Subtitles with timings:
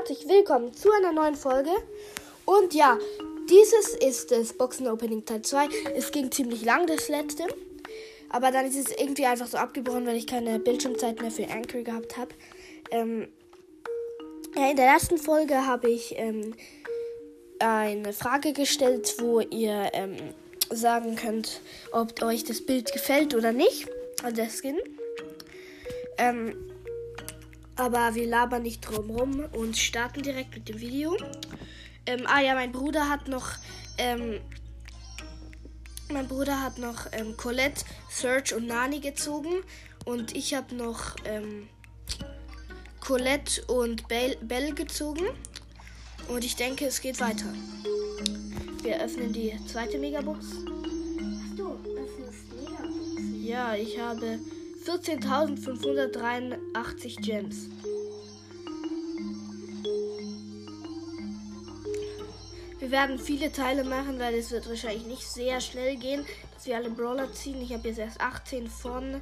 [0.00, 1.68] herzlich willkommen zu einer neuen Folge.
[2.46, 2.96] Und ja,
[3.50, 5.68] dieses ist das Boxen Opening Teil 2.
[5.94, 7.44] Es ging ziemlich lang, das letzte.
[8.30, 11.82] Aber dann ist es irgendwie einfach so abgebrochen, weil ich keine Bildschirmzeit mehr für Anchor
[11.82, 12.30] gehabt habe.
[12.90, 13.28] Ähm,
[14.56, 16.54] ja, in der ersten Folge habe ich ähm,
[17.58, 20.16] eine Frage gestellt, wo ihr ähm,
[20.70, 21.60] sagen könnt,
[21.92, 23.86] ob euch das Bild gefällt oder nicht.
[24.22, 24.78] Also der Skin.
[26.16, 26.69] Ähm,
[27.80, 31.16] aber wir labern nicht drum rum und starten direkt mit dem Video.
[32.06, 33.52] Ähm, ah ja, mein Bruder hat noch.
[33.96, 34.40] Ähm,
[36.12, 39.62] mein Bruder hat noch ähm, Colette, Serge und Nani gezogen.
[40.04, 41.68] Und ich habe noch ähm,
[43.00, 45.26] Colette und Belle, Belle gezogen.
[46.28, 47.46] Und ich denke, es geht weiter.
[48.82, 50.46] Wir öffnen die zweite Megabox.
[50.66, 53.44] Ach du, öffnest Megabox.
[53.44, 54.38] Ja, ich habe
[54.84, 57.68] 14.583 Gems.
[62.78, 66.76] Wir werden viele Teile machen, weil es wird wahrscheinlich nicht sehr schnell gehen, dass wir
[66.76, 67.60] alle Brawler ziehen.
[67.60, 69.20] Ich habe jetzt erst 18 von.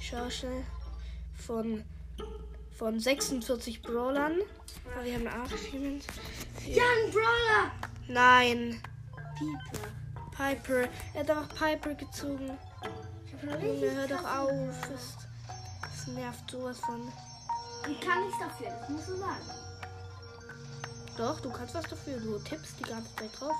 [0.00, 0.64] Schau schnell.
[1.34, 1.84] Von.
[2.72, 4.40] Von 46 Brawlern.
[4.94, 6.06] Aber wir haben Achievements.
[6.66, 7.70] Young Brawler!
[8.08, 8.80] Nein.
[9.38, 9.86] Pieper.
[10.34, 10.88] Piper.
[11.12, 12.58] Er hat einfach Piper gezogen.
[13.42, 14.80] Junge, hör doch auf.
[14.80, 15.16] Das,
[15.82, 17.00] das nervt sowas von.
[17.88, 19.44] Ich kann nichts dafür, das musst du sagen.
[21.16, 22.18] Doch, du kannst was dafür.
[22.18, 23.56] Du tippst die ganze Zeit drauf.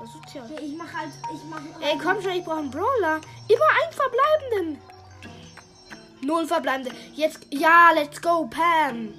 [0.00, 0.44] Das ist sozial.
[0.50, 1.60] Okay, ich mach halt, ich mach.
[1.80, 3.20] Ey, komm schon, ich brauche einen Brawler.
[3.48, 4.82] Immer einen verbleibenden.
[6.22, 6.92] Null verbleibende.
[7.14, 9.14] Jetzt, ja, let's go, Pam.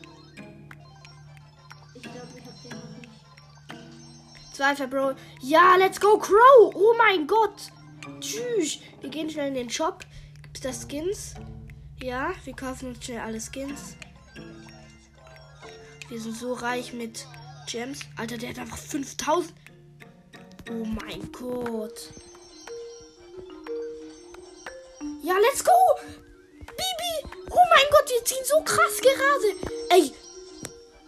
[1.93, 4.55] Ich glaube, ich hab den noch nicht.
[4.55, 5.13] Zwei Verbro.
[5.41, 6.73] Ja, let's go, Crow.
[6.73, 7.71] Oh mein Gott.
[8.19, 8.79] Tschüss.
[9.01, 10.05] Wir gehen schnell in den Shop.
[10.43, 11.35] Gibt's da Skins?
[12.01, 13.95] Ja, wir kaufen uns schnell alle Skins.
[16.09, 17.25] Wir sind so reich mit
[17.67, 17.99] Gems.
[18.15, 19.53] Alter, der hat einfach 5000.
[20.69, 22.11] Oh mein Gott.
[25.23, 25.71] Ja, let's go.
[26.59, 27.35] Bibi.
[27.49, 29.73] Oh mein Gott, wir ziehen so krass gerade.
[29.89, 30.11] Ey,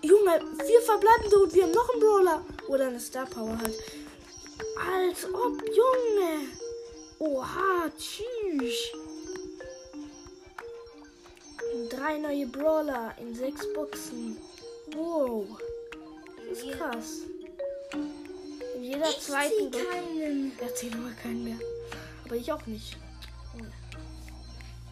[0.02, 2.46] Junge, vier verbleibende und wir haben noch einen Brawler.
[2.68, 3.76] Oder eine Star Power halt.
[4.80, 6.48] Als ob, Junge.
[7.20, 8.92] Oha, tschüss.
[11.90, 14.38] Drei neue Brawler in sechs Boxen.
[14.96, 15.48] Wow.
[16.50, 17.22] Das ist krass.
[18.76, 20.52] In jeder Ich zweiten zieh keinen.
[20.60, 21.58] Er zählt aber keinen mehr.
[22.26, 22.98] Aber ich auch nicht.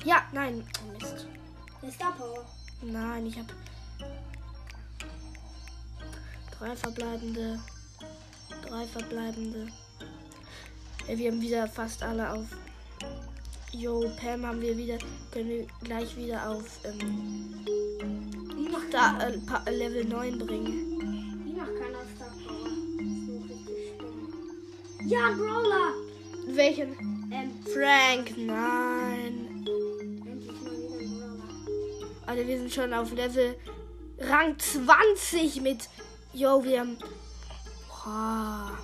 [0.03, 0.67] Ja, nein.
[0.83, 1.27] Oh Mist.
[1.93, 2.45] Star Power.
[2.81, 3.53] Nein, ich habe
[6.57, 7.59] drei verbleibende.
[8.67, 9.67] Drei verbleibende.
[11.07, 12.45] Wir haben wieder fast alle auf.
[13.71, 14.97] Yo, Pam haben wir wieder.
[15.31, 17.65] Können wir gleich wieder auf ähm,
[18.95, 21.43] keiner, äh, Level 9 bringen.
[21.45, 22.69] wie macht keiner Star Power?
[23.27, 25.07] So richtig stumm.
[25.07, 25.93] Ja, Brawler!
[26.47, 26.93] Welchen?
[27.31, 29.65] Ähm, Frank, nein.
[30.25, 32.25] endlich mal wieder ein Brawler.
[32.25, 33.55] Also wir sind schon auf Level
[34.19, 35.89] Rang 20 mit.
[36.33, 36.97] Yo, wir haben.
[37.87, 38.77] Boah.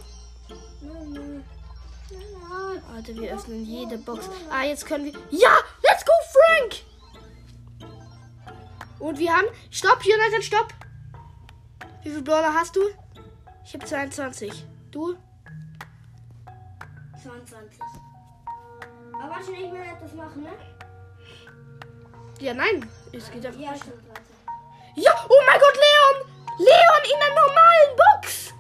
[2.94, 4.30] Alter, wir öffnen jede Box.
[4.50, 5.14] Ah, jetzt können wir.
[5.30, 5.58] Ja!
[5.84, 6.84] Let's go, Frank!
[9.00, 9.47] Und wir haben.
[9.69, 10.74] Stopp, Jonathan, stopp!
[12.03, 12.81] Wie viele Brawler hast du?
[13.66, 14.66] Ich habe 22.
[14.91, 15.16] Du?
[17.24, 17.80] 22.
[19.14, 20.52] Aber warte, ich will etwas machen, ne?
[22.40, 22.90] Ja, nein.
[23.14, 23.59] Es geht einfach.
[23.59, 24.22] Ja, stimmt, warte.
[24.96, 25.12] Ja!
[25.30, 26.31] Oh mein Gott, Leon!
[26.58, 28.53] Leon in der normalen Box!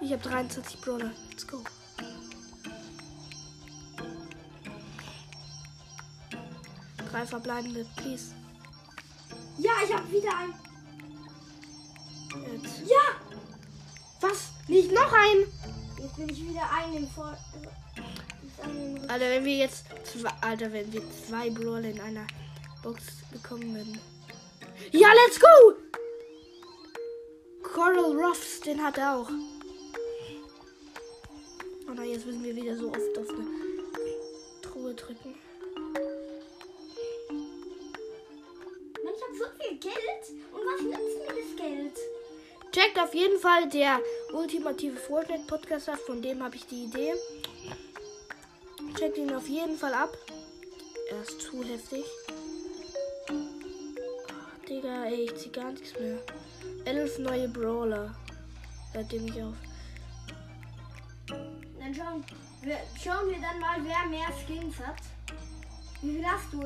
[0.00, 1.10] Ich habe 23 Brawler.
[1.30, 1.58] Let's go.
[7.16, 8.34] Drei verbleibende, please.
[9.56, 10.52] Ja, ich hab wieder ein.
[12.52, 12.80] Jetzt.
[12.86, 13.16] Ja!
[14.20, 14.50] Was?
[14.68, 15.46] Nicht noch ein?
[15.98, 17.34] Jetzt bin ich wieder ein im Vor.
[19.08, 22.26] Alter, wenn wir jetzt zwei, Alter, wenn wir zwei Brawler in einer
[22.82, 23.02] Box
[23.32, 23.98] bekommen würden.
[24.92, 25.72] Ja, let's go!
[27.62, 29.30] Coral Ruffs, den hat er auch.
[31.88, 33.46] Oh nein, jetzt müssen wir wieder so oft auf eine
[34.60, 35.34] Truhe drücken.
[42.86, 43.98] Checkt auf jeden Fall der
[44.32, 47.14] ultimative Fortnite Podcast ab, von dem habe ich die Idee.
[48.96, 50.16] Checkt ihn auf jeden Fall ab.
[51.10, 52.04] Er ist zu heftig.
[53.28, 56.18] Ach, Digga, ey, ich zieh gar nichts mehr.
[56.84, 58.14] Elf neue Brawler.
[58.94, 59.56] Seitdem ich auf.
[61.26, 62.24] Dann schauen
[62.62, 65.02] wir, schauen wir dann mal, wer mehr Skins hat.
[66.02, 66.62] Wie viel hast du,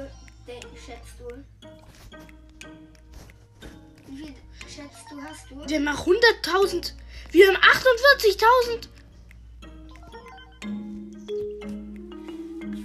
[0.47, 2.40] denk, schätzt du?
[4.11, 4.35] Wie viel
[4.69, 5.69] schätzt du, hast du?
[5.69, 6.93] Wir haben auch 100.000.
[7.31, 8.89] Wir haben 48.000.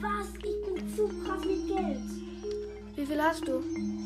[0.02, 0.28] Was?
[0.38, 2.00] Ich bin zu krass mit Geld.
[2.96, 3.64] Wie viel hast du?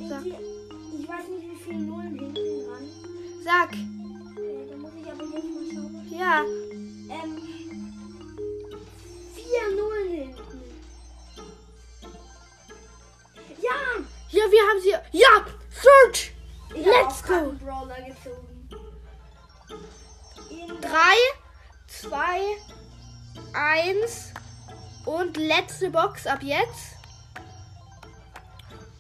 [0.08, 0.26] Sag.
[0.26, 2.90] Ich, weiß nicht, wie viele Nullen hinten dran.
[3.44, 3.74] Sag.
[3.74, 6.08] Äh, da muss ich aber jetzt mal schauen.
[6.18, 6.44] Ja.
[7.10, 7.49] Ähm.
[25.50, 26.96] Letzte Box ab jetzt.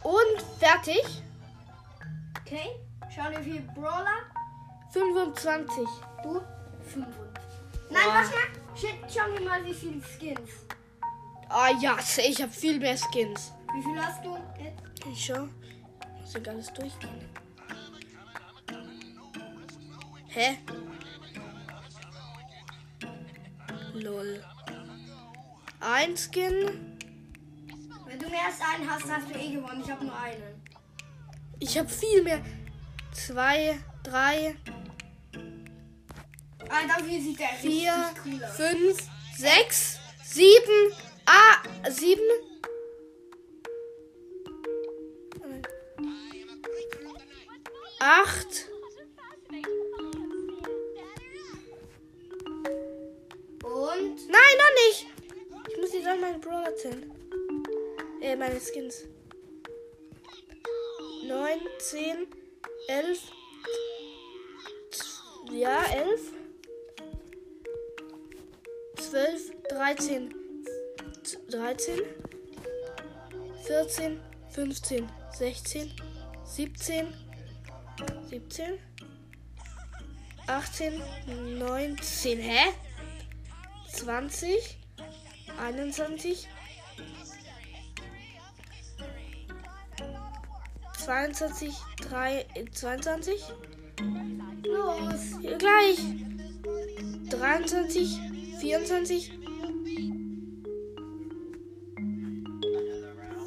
[0.03, 1.03] Und fertig.
[2.41, 2.69] Okay.
[3.13, 4.19] Schau dir wie viel Brawler.
[4.91, 5.87] 25.
[6.23, 6.41] Du?
[6.91, 7.05] 5.
[7.91, 8.75] Nein, warte mal.
[8.75, 10.49] Shit, schau mir mal, wie viele Skins.
[11.49, 13.53] Ah ja, ich habe viel mehr Skins.
[13.73, 15.07] Wie viel hast du jetzt?
[15.11, 15.47] Ich schau.
[16.19, 17.29] Muss ich alles durchgehen.
[20.27, 20.57] Hä?
[23.93, 24.43] Lol.
[25.79, 26.97] Ein Skin.
[28.05, 29.81] Wenn du mehr als einen hast, hast du eh gewonnen.
[29.83, 30.61] Ich habe nur einen.
[31.59, 32.41] Ich habe viel mehr.
[33.13, 34.55] Zwei, drei,
[36.69, 38.55] Alter, wie sieht der vier, richtig cool aus.
[38.55, 38.97] fünf,
[39.35, 40.93] sechs, sieben,
[41.25, 42.21] ah, sieben.
[47.99, 48.69] Acht.
[56.79, 57.11] Zählen.
[58.21, 59.05] Äh, meine Skins.
[61.27, 62.27] 9, 10,
[62.87, 63.21] 11.
[65.51, 66.33] Ja, 11.
[68.95, 70.33] 12, 13.
[71.49, 71.99] 13.
[73.65, 75.91] 14, 15, 16,
[76.45, 77.13] 17.
[78.29, 78.79] 17.
[80.47, 81.03] 18,
[81.59, 82.39] 19.
[82.39, 82.73] Hä?
[83.93, 84.79] 20,
[85.59, 86.47] 21,
[91.05, 91.73] 22,
[92.09, 93.41] 3, äh, 22,
[94.63, 95.57] los.
[95.57, 95.99] gleich,
[97.29, 98.19] 23,
[98.59, 99.31] 24,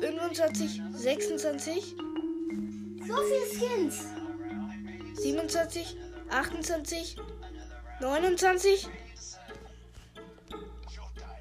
[0.00, 1.96] 25, 26,
[3.06, 4.06] So viele Skins.
[5.14, 5.96] 27,
[6.30, 7.16] 28,
[8.00, 8.88] 29,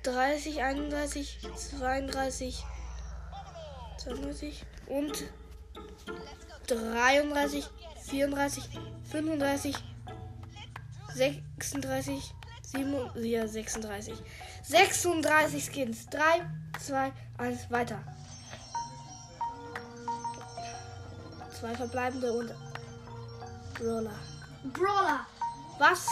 [0.03, 2.65] 30, 31, 32,
[3.97, 5.25] 32 und
[6.67, 7.69] 33,
[8.09, 8.69] 34,
[9.11, 9.75] 35,
[11.13, 12.33] 36,
[12.63, 14.13] 7, ja, 36.
[14.63, 16.07] 36 Skins.
[16.09, 16.21] 3,
[16.79, 17.99] 2, 1, weiter.
[21.59, 22.53] Zwei verbleibende und
[23.79, 24.15] Roller.
[24.63, 25.27] Brawler.
[25.79, 26.07] Was?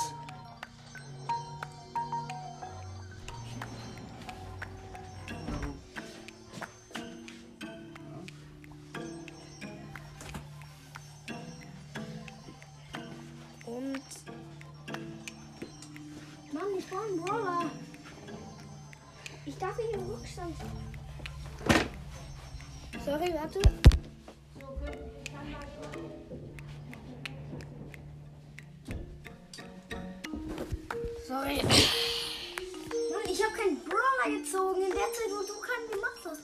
[19.59, 20.55] Darf nicht im Rückstand.
[23.05, 23.59] sorry, warte.
[23.59, 23.89] Ich
[31.27, 31.57] Sorry.
[33.11, 36.41] Mann, ich habe keinen Brawler gezogen in der Zeit, wo du keinen gemacht hast.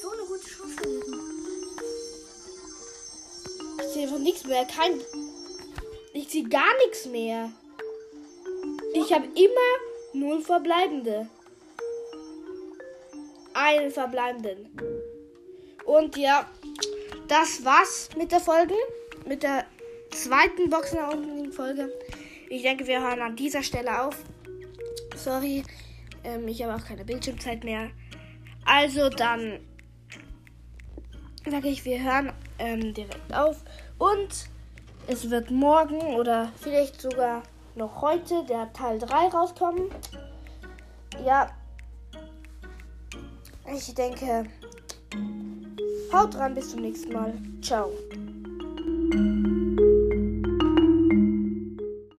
[0.00, 1.36] So eine gute Chance gewesen.
[3.78, 4.64] Ich sehe einfach nichts mehr.
[4.64, 5.00] Kein.
[6.14, 7.50] Ich sehe gar nichts mehr.
[8.94, 9.70] Ich habe immer
[10.14, 11.28] null verbleibende.
[13.58, 14.68] Einen verbleibenden.
[15.86, 16.46] Und ja,
[17.26, 18.74] das war's mit der Folge.
[19.26, 19.64] Mit der
[20.10, 21.90] zweiten Boxen-Folge.
[22.50, 24.16] Ich denke, wir hören an dieser Stelle auf.
[25.16, 25.64] Sorry,
[26.22, 27.90] ähm, ich habe auch keine Bildschirmzeit mehr.
[28.66, 29.60] Also dann
[31.48, 33.64] sage ich, wir hören ähm, direkt auf.
[33.98, 34.48] Und
[35.06, 37.42] es wird morgen oder vielleicht sogar
[37.74, 39.90] noch heute der Teil 3 rauskommen.
[41.24, 41.48] Ja,
[43.72, 44.44] ich denke,
[46.12, 47.34] haut rein, bis zum nächsten Mal.
[47.62, 47.90] Ciao.